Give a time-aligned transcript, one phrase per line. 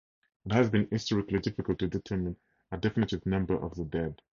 [0.47, 2.35] It has been historically difficult to determine
[2.71, 4.19] a definitive number of the dead.